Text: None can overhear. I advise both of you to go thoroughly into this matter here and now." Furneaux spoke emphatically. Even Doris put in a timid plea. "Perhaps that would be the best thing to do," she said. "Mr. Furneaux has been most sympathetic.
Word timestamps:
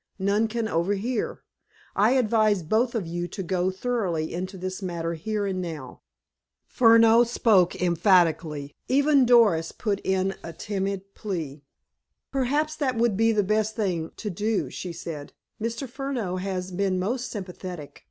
None 0.17 0.47
can 0.47 0.67
overhear. 0.67 1.43
I 1.95 2.13
advise 2.13 2.63
both 2.63 2.95
of 2.95 3.05
you 3.05 3.27
to 3.27 3.43
go 3.43 3.69
thoroughly 3.69 4.33
into 4.33 4.57
this 4.57 4.81
matter 4.81 5.13
here 5.13 5.45
and 5.45 5.61
now." 5.61 6.01
Furneaux 6.65 7.23
spoke 7.23 7.79
emphatically. 7.79 8.73
Even 8.87 9.27
Doris 9.27 9.71
put 9.71 9.99
in 10.03 10.33
a 10.41 10.53
timid 10.53 11.13
plea. 11.13 11.65
"Perhaps 12.31 12.77
that 12.77 12.95
would 12.97 13.15
be 13.15 13.31
the 13.31 13.43
best 13.43 13.75
thing 13.75 14.09
to 14.17 14.31
do," 14.31 14.71
she 14.71 14.91
said. 14.91 15.33
"Mr. 15.61 15.87
Furneaux 15.87 16.37
has 16.37 16.71
been 16.71 16.97
most 16.97 17.29
sympathetic. 17.29 17.99